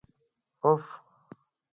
[0.69, 0.87] افغ